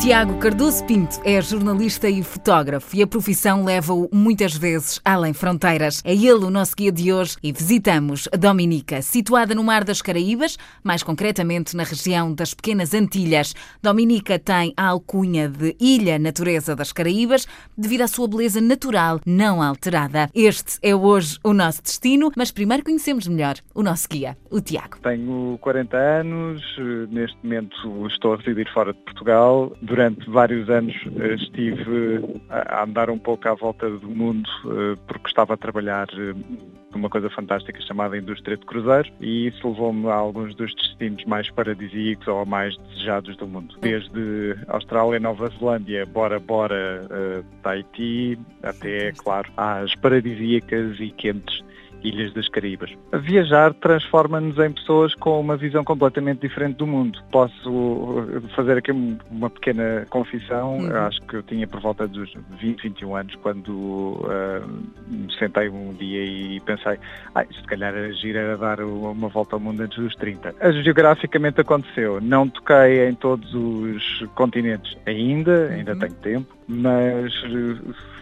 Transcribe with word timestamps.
Tiago 0.00 0.38
Cardoso 0.38 0.84
Pinto 0.86 1.20
é 1.24 1.42
jornalista 1.42 2.08
e 2.08 2.22
fotógrafo 2.22 2.94
e 2.96 3.02
a 3.02 3.06
profissão 3.06 3.64
leva-o 3.64 4.08
muitas 4.12 4.56
vezes 4.56 5.00
além 5.04 5.32
fronteiras. 5.32 6.00
É 6.04 6.14
ele 6.14 6.44
o 6.44 6.50
nosso 6.50 6.76
guia 6.76 6.92
de 6.92 7.12
hoje 7.12 7.36
e 7.42 7.52
visitamos 7.52 8.28
Dominica, 8.38 9.02
situada 9.02 9.56
no 9.56 9.64
Mar 9.64 9.82
das 9.82 10.00
Caraíbas, 10.00 10.56
mais 10.84 11.02
concretamente 11.02 11.76
na 11.76 11.82
região 11.82 12.32
das 12.32 12.54
Pequenas 12.54 12.94
Antilhas. 12.94 13.54
Dominica 13.82 14.38
tem 14.38 14.72
a 14.76 14.86
alcunha 14.86 15.48
de 15.48 15.74
Ilha 15.80 16.16
Natureza 16.16 16.76
das 16.76 16.92
Caraíbas 16.92 17.48
devido 17.76 18.02
à 18.02 18.06
sua 18.06 18.28
beleza 18.28 18.60
natural 18.60 19.20
não 19.26 19.60
alterada. 19.60 20.30
Este 20.32 20.78
é 20.80 20.94
hoje 20.94 21.40
o 21.42 21.52
nosso 21.52 21.82
destino, 21.82 22.30
mas 22.36 22.52
primeiro 22.52 22.84
conhecemos 22.84 23.26
melhor 23.26 23.56
o 23.74 23.82
nosso 23.82 24.08
guia, 24.08 24.38
o 24.48 24.60
Tiago. 24.60 25.00
Tenho 25.02 25.58
40 25.60 25.96
anos, 25.96 26.62
neste 27.10 27.36
momento 27.42 28.06
estou 28.06 28.34
a 28.34 28.36
residir 28.36 28.72
fora 28.72 28.92
de 28.92 29.00
Portugal 29.00 29.72
durante 29.88 30.28
vários 30.30 30.68
anos 30.68 30.94
eh, 31.18 31.34
estive 31.34 32.40
a 32.48 32.84
andar 32.84 33.10
um 33.10 33.18
pouco 33.18 33.48
à 33.48 33.54
volta 33.54 33.88
do 33.88 34.08
mundo 34.08 34.48
eh, 34.66 34.98
porque 35.06 35.28
estava 35.28 35.54
a 35.54 35.56
trabalhar 35.56 36.06
eh, 36.12 36.34
numa 36.94 37.08
coisa 37.08 37.30
fantástica 37.30 37.80
chamada 37.80 38.16
indústria 38.16 38.56
de 38.56 38.64
cruzeiros 38.66 39.10
e 39.20 39.48
isso 39.48 39.66
levou-me 39.66 40.06
a 40.08 40.14
alguns 40.14 40.54
dos 40.54 40.74
destinos 40.74 41.24
mais 41.24 41.50
paradisíacos 41.50 42.28
ou 42.28 42.44
mais 42.44 42.76
desejados 42.76 43.36
do 43.36 43.46
mundo. 43.46 43.76
Desde 43.80 44.56
Austrália, 44.68 45.18
Nova 45.18 45.48
Zelândia, 45.58 46.04
Bora 46.06 46.38
Bora, 46.38 47.06
Tahiti, 47.62 48.38
até, 48.62 49.12
claro, 49.12 49.50
às 49.56 49.94
paradisíacas 49.96 50.98
e 51.00 51.10
quentes 51.10 51.62
Ilhas 52.02 52.32
das 52.32 52.48
Caraíbas. 52.48 52.90
Viajar 53.12 53.74
transforma-nos 53.74 54.58
em 54.58 54.72
pessoas 54.72 55.14
com 55.14 55.40
uma 55.40 55.56
visão 55.56 55.84
completamente 55.84 56.40
diferente 56.40 56.76
do 56.76 56.86
mundo. 56.86 57.18
Posso 57.30 58.26
fazer 58.54 58.78
aqui 58.78 58.92
uma 59.30 59.50
pequena 59.50 60.06
confissão. 60.10 60.78
Uhum. 60.78 60.96
Acho 60.96 61.20
que 61.22 61.34
eu 61.34 61.42
tinha 61.42 61.66
por 61.66 61.80
volta 61.80 62.06
dos 62.06 62.32
20, 62.60 62.82
21 62.82 63.16
anos 63.16 63.34
quando 63.36 63.68
uh, 63.68 64.66
me 65.08 65.32
sentei 65.38 65.68
um 65.68 65.92
dia 65.94 66.24
e 66.24 66.60
pensei, 66.60 66.98
ah, 67.34 67.44
se 67.44 67.62
calhar 67.64 67.94
agir 67.94 68.36
era 68.36 68.56
dar 68.56 68.80
uma 68.80 69.28
volta 69.28 69.56
ao 69.56 69.60
mundo 69.60 69.82
antes 69.82 69.98
dos 69.98 70.14
30. 70.14 70.54
Geograficamente 70.82 71.60
aconteceu. 71.60 72.20
Não 72.20 72.48
toquei 72.48 73.08
em 73.08 73.14
todos 73.14 73.52
os 73.54 74.24
continentes 74.34 74.96
ainda, 75.06 75.68
ainda 75.68 75.92
uhum. 75.92 75.98
tenho 75.98 76.14
tempo, 76.14 76.57
mas 76.68 77.32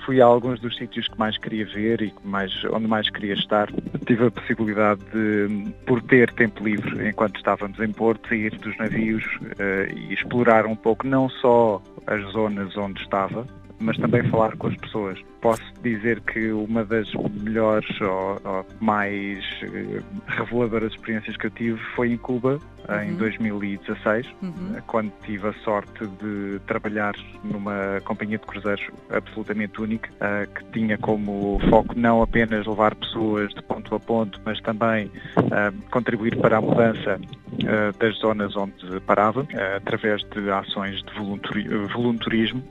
fui 0.07 0.21
a 0.21 0.25
alguns 0.25 0.61
dos 0.61 0.77
sítios 0.77 1.09
que 1.09 1.19
mais 1.19 1.37
queria 1.37 1.67
ver 1.67 2.01
e 2.01 2.15
mais, 2.25 2.53
onde 2.73 2.87
mais 2.87 3.11
queria 3.11 3.35
estar. 3.35 3.69
Tive 4.07 4.27
a 4.27 4.31
possibilidade 4.31 5.01
de, 5.13 5.73
por 5.85 6.01
ter 6.03 6.33
tempo 6.33 6.65
livre 6.65 7.09
enquanto 7.09 7.37
estávamos 7.37 7.79
em 7.81 7.91
Porto, 7.91 8.29
sair 8.29 8.57
dos 8.59 8.77
navios 8.79 9.25
uh, 9.25 9.93
e 9.95 10.15
explorar 10.15 10.65
um 10.65 10.77
pouco 10.77 11.07
não 11.07 11.29
só 11.29 11.83
as 12.07 12.23
zonas 12.31 12.77
onde 12.77 13.03
estava, 13.03 13.45
mas 13.81 13.97
também 13.99 14.23
falar 14.31 14.57
com 14.57 14.69
as 14.69 14.77
pessoas. 14.77 15.21
Posso 15.41 15.63
dizer 15.83 16.21
que 16.21 16.53
uma 16.53 16.85
das 16.85 17.13
melhores 17.43 18.01
ou, 18.01 18.41
ou 18.45 18.67
mais 18.81 19.45
uh, 19.65 20.03
reveladoras 20.29 20.93
experiências 20.93 21.37
que 21.37 21.47
eu 21.47 21.51
tive 21.51 21.81
foi 21.97 22.13
em 22.13 22.17
Cuba, 22.17 22.61
uhum. 22.89 23.03
em 23.03 23.15
2016, 23.17 24.27
uhum. 24.43 24.77
quando 24.87 25.13
tive 25.25 25.49
a 25.49 25.53
sorte 25.65 26.07
de 26.07 26.61
trabalhar 26.67 27.15
numa 27.45 28.01
companhia 28.05 28.39
de 28.39 28.47
cruzeiros 28.47 28.87
absolutamente 29.11 29.81
única, 29.81 30.11
uh, 30.15 30.53
que 30.53 30.65
tinha 30.73 30.99
como 30.99 31.61
foco 31.71 31.99
não 31.99 32.23
apenas 32.23 32.67
levar 32.67 32.95
pessoas 32.95 33.53
de 33.55 33.63
ponto 33.63 33.95
a 33.95 34.01
ponto, 34.01 34.41
mas 34.45 34.61
também 34.61 35.07
uh, 35.07 35.91
contribuir 35.91 36.37
para 36.37 36.59
a 36.59 36.61
mudança 36.61 37.21
das 37.99 38.17
zonas 38.19 38.55
onde 38.55 39.01
parava, 39.01 39.47
através 39.77 40.23
de 40.25 40.51
ações 40.51 41.03
de 41.03 41.13
voluntarismo, 41.93 42.63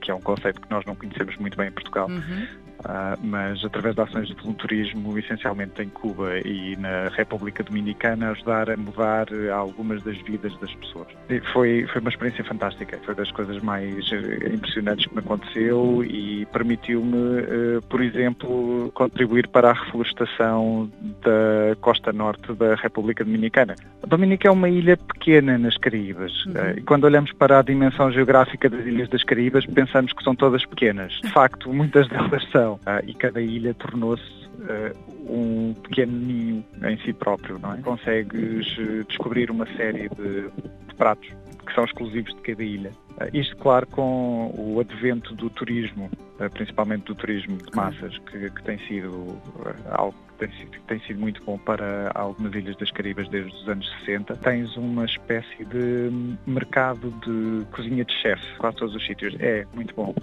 que 0.00 0.10
é 0.10 0.14
um 0.14 0.20
conceito 0.20 0.60
que 0.60 0.70
nós 0.70 0.84
não 0.86 0.94
conhecemos 0.94 1.36
muito 1.36 1.56
bem 1.56 1.68
em 1.68 1.72
Portugal. 1.72 2.08
Uhum. 2.08 2.46
Uh, 2.80 3.18
mas 3.22 3.62
através 3.64 3.94
de 3.94 4.00
ações 4.00 4.28
de 4.28 4.34
voluntarismo, 4.34 5.18
essencialmente 5.18 5.82
em 5.82 5.88
Cuba 5.88 6.38
e 6.38 6.76
na 6.76 7.08
República 7.08 7.62
Dominicana, 7.62 8.30
ajudar 8.30 8.70
a 8.70 8.76
mudar 8.76 9.26
algumas 9.52 10.02
das 10.02 10.16
vidas 10.22 10.56
das 10.58 10.74
pessoas. 10.74 11.08
E 11.28 11.40
foi, 11.52 11.86
foi 11.92 12.00
uma 12.00 12.10
experiência 12.10 12.42
fantástica, 12.44 12.98
foi 13.04 13.14
das 13.14 13.30
coisas 13.32 13.62
mais 13.62 14.10
eh, 14.12 14.54
impressionantes 14.54 15.06
que 15.06 15.14
me 15.14 15.20
aconteceu 15.20 16.02
e 16.04 16.46
permitiu-me, 16.46 17.16
uh, 17.16 17.82
por 17.88 18.00
exemplo, 18.00 18.90
contribuir 18.94 19.48
para 19.48 19.70
a 19.70 19.72
reflorestação 19.72 20.90
da 21.22 21.76
costa 21.80 22.12
norte 22.12 22.52
da 22.54 22.74
República 22.76 23.24
Dominicana. 23.24 23.74
A 24.02 24.06
Dominica 24.06 24.48
é 24.48 24.50
uma 24.50 24.68
ilha 24.68 24.96
pequena 24.96 25.58
nas 25.58 25.76
Caraíbas 25.76 26.32
uhum. 26.46 26.52
uh, 26.52 26.78
e 26.78 26.82
quando 26.82 27.04
olhamos 27.04 27.32
para 27.32 27.58
a 27.58 27.62
dimensão 27.62 28.10
geográfica 28.10 28.68
das 28.68 28.86
ilhas 28.86 29.08
das 29.08 29.22
Caraíbas, 29.22 29.66
pensamos 29.66 30.12
que 30.12 30.24
são 30.24 30.34
todas 30.34 30.64
pequenas. 30.64 31.12
De 31.22 31.30
facto, 31.30 31.72
muitas 31.72 32.08
delas 32.08 32.42
são 32.50 32.69
uh, 32.74 33.04
e 33.06 33.14
cada 33.14 33.40
ilha 33.40 33.74
tornou-se 33.74 34.22
uh, 34.22 35.32
um 35.32 35.74
pequeno 35.82 36.12
ninho 36.12 36.64
em 36.82 36.98
si 36.98 37.12
próprio, 37.12 37.58
não 37.58 37.74
é? 37.74 37.78
Consegues 37.78 38.76
ah, 38.78 39.04
descobrir 39.08 39.50
uma 39.50 39.66
série 39.76 40.08
de, 40.08 40.48
de 40.88 40.94
pratos 40.96 41.28
que 41.66 41.74
são 41.74 41.84
exclusivos 41.84 42.34
de 42.34 42.40
cada 42.40 42.62
ilha. 42.62 42.90
Isto, 43.32 43.56
claro, 43.58 43.86
com 43.86 44.52
o 44.56 44.80
advento 44.80 45.34
do 45.34 45.50
turismo, 45.50 46.10
principalmente 46.54 47.04
do 47.04 47.14
turismo 47.14 47.58
de 47.58 47.76
massas, 47.76 48.16
que, 48.18 48.50
que 48.50 48.62
tem 48.64 48.78
sido 48.86 49.36
algo 49.90 50.16
que 50.30 50.46
tem 50.46 50.58
sido, 50.58 50.70
que 50.70 50.80
tem 50.80 51.00
sido, 51.00 51.20
muito 51.20 51.44
bom 51.44 51.58
para 51.58 52.10
algumas 52.14 52.54
ilhas 52.54 52.76
das 52.76 52.90
Caribas 52.90 53.28
desde 53.28 53.54
os 53.54 53.68
anos 53.68 53.88
60. 54.00 54.36
Tens 54.36 54.74
uma 54.76 55.04
espécie 55.04 55.64
de 55.66 56.10
mercado 56.46 57.10
de 57.24 57.66
cozinha 57.72 58.04
de 58.04 58.12
chefe, 58.14 58.56
quase 58.56 58.78
todos 58.78 58.94
os 58.94 59.06
sítios. 59.06 59.34
É 59.38 59.66
muito 59.74 59.94
bom. 59.94 60.14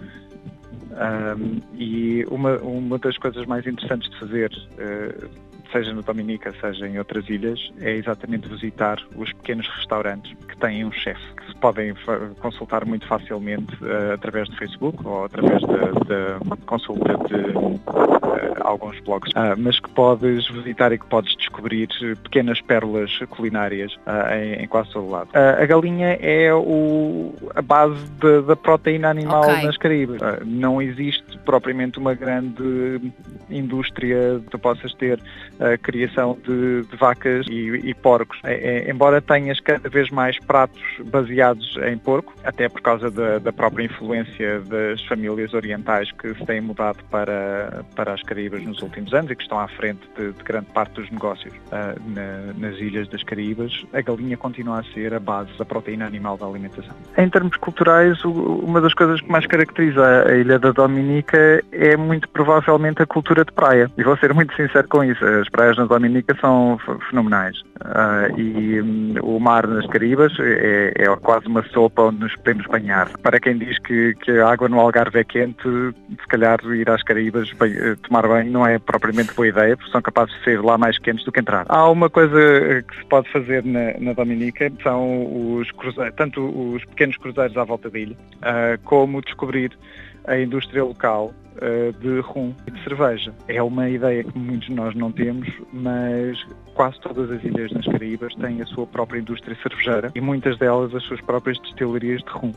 Um, 0.97 1.59
e 1.75 2.25
uma, 2.25 2.58
uma 2.58 2.97
das 2.97 3.16
coisas 3.19 3.46
mais 3.46 3.68
interessantes 3.68 4.09
de 4.09 4.19
fazer, 4.19 4.52
uh, 4.52 5.30
seja 5.72 5.94
no 5.94 6.01
Dominica, 6.01 6.53
seja 6.59 6.88
em 6.88 6.97
outras 6.97 7.29
ilhas, 7.29 7.72
é 7.81 7.91
exatamente 7.91 8.47
visitar 8.47 9.01
os 9.16 9.31
pequenos 9.33 9.67
restaurantes 9.67 10.33
que 10.47 10.57
têm 10.57 10.85
um 10.85 10.91
chefe, 10.91 11.22
que 11.35 11.47
se 11.47 11.55
podem 11.55 11.94
consultar 12.39 12.85
muito 12.85 13.05
facilmente 13.07 13.73
uh, 13.83 14.13
através 14.13 14.50
do 14.50 14.55
Facebook 14.57 15.05
ou 15.05 15.25
através 15.25 15.61
da 15.61 16.55
consulta 16.66 17.17
de 17.28 18.57
alguns 18.61 19.00
blogs, 19.00 19.31
uh, 19.31 19.55
mas 19.57 19.79
que 19.79 19.89
podes 19.89 20.47
visitar 20.50 20.91
e 20.91 20.97
que 20.97 21.05
podes 21.05 21.35
descobrir 21.38 21.88
pequenas 22.23 22.61
pérolas 22.61 23.17
culinárias 23.29 23.94
uh, 24.05 24.34
em, 24.34 24.63
em, 24.63 24.67
quase 24.67 24.91
todo 24.91 25.05
o 25.05 25.09
lado. 25.09 25.29
Uh, 25.29 25.61
a 25.61 25.66
galinha 25.66 26.17
é 26.22 26.53
o, 26.53 27.34
a 27.55 27.61
base 27.61 28.03
de, 28.19 28.41
da 28.41 28.55
proteína 28.55 29.09
animal 29.09 29.41
okay. 29.41 29.66
nas 29.66 29.78
Caraíbas. 29.78 30.19
não 30.45 30.81
existe 30.81 31.38
propriamente 31.39 31.97
uma 31.97 32.13
grande 32.13 33.11
indústria 33.49 34.41
que 34.44 34.49
tu 34.49 34.59
possas 34.59 34.94
ter 34.95 35.19
a 35.59 35.78
criação 35.78 36.38
de, 36.45 36.84
de 36.84 36.97
vacas 36.97 37.45
e, 37.50 37.90
e 37.90 37.94
porcos. 37.94 38.40
É, 38.44 38.53
é, 38.53 38.91
embora 38.91 39.22
tenhas 39.22 39.59
cada 39.59 39.90
vez 39.90 40.09
mais 40.09 40.38
pratos 40.40 40.81
baseados 41.06 41.78
em 41.85 41.97
porco, 41.97 42.34
até 42.44 42.69
por 42.69 42.81
causa 42.81 43.09
da, 43.09 43.40
da 43.40 43.51
própria 43.51 43.85
influência 43.85 44.59
das 44.62 45.03
famílias 45.06 45.53
orientais 45.53 46.12
que 46.12 46.34
se 46.34 46.46
têm 46.46 46.62
mudado 46.62 47.00
para, 47.09 47.84
para 47.96 48.13
as 48.13 48.23
Caraíbas 48.23 48.63
nos 48.63 48.81
últimos 48.81 49.13
anos 49.13 49.31
e 49.31 49.35
que 49.35 49.44
estão 49.44 49.59
à 49.59 49.67
frente 49.67 50.01
de, 50.17 50.31
de 50.31 50.44
grande 50.44 50.67
parte 50.67 50.94
dos 50.94 51.09
negócios 51.12 51.53
uh, 51.53 52.00
na, 52.13 52.53
nas 52.57 52.79
ilhas 52.79 53.07
das 53.09 53.23
Caraíbas, 53.23 53.85
a 53.94 54.01
galinha 54.01 54.38
continua 54.38 54.79
a 54.79 54.84
ser 54.94 55.13
a 55.13 55.19
base 55.19 55.51
da 55.57 55.66
proteína 55.66 56.06
animal 56.06 56.38
da 56.38 56.46
alimentação. 56.46 56.96
Em 57.17 57.29
termos 57.29 57.57
culturais, 57.57 58.23
uma 58.23 58.81
das 58.81 58.94
coisas 58.94 59.22
que 59.22 59.31
mais 59.31 59.46
caracteriza 59.46 60.25
a 60.28 60.35
ilha 60.35 60.59
da 60.59 60.72
Dominica 60.72 61.63
é 61.72 61.97
muito 61.97 62.29
provavelmente 62.29 63.01
a 63.01 63.06
cultura 63.06 63.44
de 63.44 63.51
praia. 63.51 63.90
E 63.97 64.03
vou 64.03 64.17
ser 64.17 64.34
muito 64.34 64.56
sincero 64.56 64.88
com 64.88 65.03
isso. 65.03 65.23
Praias 65.50 65.78
na 65.78 65.85
Dominica 65.85 66.35
são 66.40 66.78
fenomenais. 67.09 67.59
Uh, 67.81 68.40
e 68.40 68.81
um, 68.81 69.14
o 69.22 69.40
mar 69.40 69.67
nas 69.67 69.85
Caraíbas 69.88 70.34
é, 70.40 70.94
é, 70.96 71.16
quase 71.17 71.47
uma 71.47 71.64
sopa 71.70 72.03
onde 72.03 72.20
nos 72.20 72.35
podemos 72.35 72.66
banhar. 72.67 73.09
Para 73.22 73.40
quem 73.40 73.58
diz 73.58 73.78
que, 73.79 74.16
que 74.16 74.32
a 74.32 74.49
água 74.49 74.67
no 74.67 74.79
Algarve 74.79 75.20
é 75.20 75.23
quente, 75.23 75.64
se 75.64 76.28
calhar 76.28 76.59
ir 76.66 76.90
às 76.90 77.03
Caraíbas 77.03 77.52
bem, 77.53 77.73
tomar 78.08 78.28
banho 78.28 78.52
não 78.52 78.66
é 78.66 78.79
propriamente 78.79 79.34
boa 79.34 79.47
ideia, 79.47 79.78
porque 79.78 79.91
são 79.91 80.02
capazes 80.02 80.35
de 80.38 80.44
ser 80.44 80.61
lá 80.61 80.78
mais 80.78 80.97
quentes 80.97 81.23
do 81.23 81.32
que 81.32 81.40
entrar. 81.40 81.66
Há 81.70 81.90
uma 81.90 82.09
coisa 82.09 82.84
que 82.84 82.97
se 82.97 83.05
pode 83.05 83.32
fazer 83.32 83.64
na, 83.64 83.94
na 83.99 84.14
Dominica, 84.14 84.72
são 84.82 85.58
os 85.58 85.72
cruzeiros, 85.72 86.16
tanto 86.16 86.41
os 86.73 86.84
pequenos 86.85 87.17
cruzeiros 87.17 87.55
à 87.58 87.64
volta 87.64 87.90
da 87.90 87.99
ilha, 87.99 88.16
uh, 88.16 88.82
como 88.84 89.22
descobrir 89.22 89.72
a 90.28 90.40
indústria 90.40 90.84
local 90.84 91.34
uh, 91.56 91.94
de 92.00 92.20
rum 92.20 92.53
e 92.68 92.72
de 92.72 92.84
cerveja. 92.84 93.34
É 93.47 93.62
uma 93.64 93.90
ideia 93.90 94.24
que 94.24 94.38
muitos 94.38 94.68
de 94.68 94.74
nós 94.74 94.94
não 94.96 95.12
temos, 95.12 95.47
mas 95.74 96.38
quase 96.76 97.00
todas 97.02 97.32
as 97.32 97.44
ilhas 97.44 97.72
nas 97.72 97.85
Caraíbas 97.85 98.35
têm 98.35 98.62
a 98.62 98.66
sua 98.66 98.85
própria 98.85 99.20
indústria 99.20 99.58
cervejeira 99.62 100.12
e 100.14 100.22
muitas 100.22 100.58
delas 100.58 100.94
as 100.94 101.03
suas 101.03 101.22
próprias 101.22 101.58
destilarias 101.59 102.22
de 102.22 102.29
rum 102.29 102.52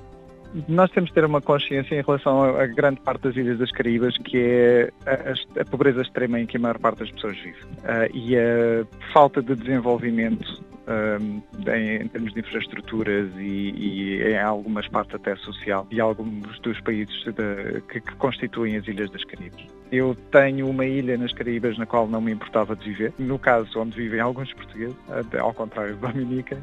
nós 0.69 0.91
temos 0.91 1.11
de 1.11 1.15
ter 1.15 1.25
uma 1.25 1.41
consciência 1.41 1.95
em 1.95 2.03
relação 2.03 2.43
a, 2.43 2.67
grande 2.67 3.01
parte 3.01 3.23
das 3.23 3.37
ilhas 3.37 3.59
das 3.59 3.71
Caraíbas, 3.71 4.17
que 4.19 4.37
é 4.37 4.91
a, 5.07 5.65
pobreza 5.65 6.03
extrema 6.03 6.41
em 6.41 6.47
que 6.47 6.57
a 6.57 6.61
maior 6.61 6.79
parte 6.79 7.01
das 7.01 7.11
pessoas 7.13 7.37
vive. 7.37 7.63
Uh, 7.63 8.11
e 8.13 8.37
a 8.37 9.13
falta 9.13 9.43
de 9.43 9.55
desenvolvimento 9.55 10.63
em, 10.89 12.03
em, 12.03 12.09
termos 12.09 12.33
de 12.33 12.41
infraestruturas 12.41 13.31
e, 13.37 13.71
e, 13.77 14.23
em 14.23 14.39
algumas 14.39 14.89
partes 14.89 15.15
até 15.15 15.37
social 15.37 15.87
e 15.91 16.01
alguns 16.01 16.59
dos 16.61 16.81
países 16.81 17.25
de, 17.25 17.81
que, 17.83 18.01
que 18.01 18.15
constituem 18.17 18.77
as 18.77 18.87
Ilhas 18.87 19.11
das 19.11 19.25
Caribes. 19.25 19.80
Eu 19.91 20.17
tenho 20.31 20.69
uma 20.69 20.87
ilha 20.87 21.19
nas 21.19 21.33
Caraíbas 21.33 21.77
na 21.77 21.85
qual 21.85 22.07
não 22.07 22.21
me 22.21 22.33
importava 22.33 22.77
de 22.77 22.85
viver, 22.85 23.13
no 23.19 23.39
caso 23.39 23.81
onde 23.81 23.97
vivem 23.97 24.21
alguns 24.21 24.53
portugueses, 24.53 24.95
ao 25.39 25.53
contrário 25.53 25.95
de 25.95 26.01
Dominica, 26.01 26.57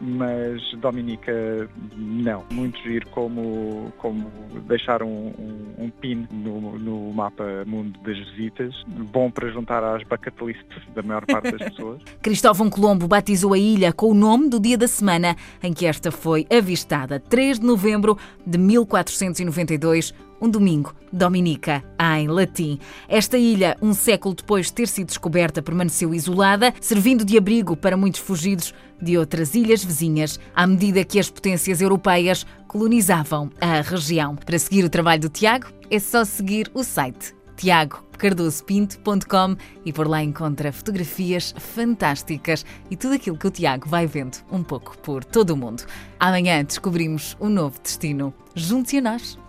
mas 0.00 0.60
Dominica 0.78 1.68
não. 1.96 2.44
Muito 2.50 2.78
giro 2.82 3.08
como, 3.10 3.92
como 3.98 4.30
deixar 4.66 5.02
um, 5.02 5.32
um, 5.38 5.84
um 5.84 5.90
pin 5.90 6.26
no, 6.30 6.76
no, 6.78 7.12
mapa 7.12 7.44
mundo 7.66 7.98
das 8.00 8.18
visitas, 8.30 8.74
bom 8.86 9.30
para 9.30 9.48
juntar 9.50 9.84
às 9.84 10.02
bucket 10.02 10.34
lists 10.40 10.82
da 10.94 11.02
maior 11.02 11.24
parte 11.24 11.52
das 11.52 11.68
pessoas. 11.70 12.02
Cristóvão 12.20 12.68
Colombo 12.68 13.06
batizou 13.06 13.52
a 13.52 13.58
ilha 13.58 13.92
com 13.92 14.10
o 14.10 14.14
nome 14.14 14.48
do 14.48 14.58
dia 14.58 14.76
da 14.76 14.88
semana 14.88 15.36
em 15.62 15.72
que 15.72 15.86
esta 15.86 16.10
foi 16.10 16.46
avistada, 16.50 17.20
3 17.20 17.60
de 17.60 17.66
novembro 17.66 18.18
de 18.44 18.58
1492 18.58 20.12
um 20.40 20.48
domingo, 20.48 20.94
Dominica, 21.12 21.82
em 22.16 22.28
latim. 22.28 22.78
Esta 23.08 23.38
ilha, 23.38 23.76
um 23.80 23.94
século 23.94 24.34
depois 24.34 24.66
de 24.66 24.74
ter 24.74 24.88
sido 24.88 25.08
descoberta, 25.08 25.62
permaneceu 25.62 26.14
isolada, 26.14 26.74
servindo 26.80 27.24
de 27.24 27.38
abrigo 27.38 27.76
para 27.76 27.96
muitos 27.96 28.20
fugidos 28.20 28.74
de 29.00 29.18
outras 29.18 29.54
ilhas 29.54 29.84
vizinhas, 29.84 30.38
à 30.54 30.66
medida 30.66 31.04
que 31.04 31.18
as 31.18 31.30
potências 31.30 31.80
europeias 31.80 32.46
colonizavam 32.66 33.50
a 33.60 33.80
região. 33.80 34.36
Para 34.36 34.58
seguir 34.58 34.84
o 34.84 34.90
trabalho 34.90 35.22
do 35.22 35.28
Tiago, 35.28 35.66
é 35.90 35.98
só 35.98 36.24
seguir 36.24 36.70
o 36.74 36.82
site 36.82 37.34
tiagocardosopinto.com 37.56 39.56
e 39.84 39.92
por 39.92 40.08
lá 40.08 40.22
encontra 40.22 40.72
fotografias 40.72 41.54
fantásticas 41.56 42.64
e 42.90 42.96
tudo 42.96 43.14
aquilo 43.14 43.38
que 43.38 43.46
o 43.46 43.50
Tiago 43.50 43.88
vai 43.88 44.06
vendo 44.06 44.38
um 44.50 44.62
pouco 44.62 44.96
por 44.98 45.24
todo 45.24 45.50
o 45.50 45.56
mundo. 45.56 45.84
Amanhã 46.18 46.64
descobrimos 46.64 47.36
um 47.40 47.48
novo 47.48 47.80
destino. 47.80 48.34
Junte-se 48.54 48.98
a 48.98 49.02
nós! 49.02 49.43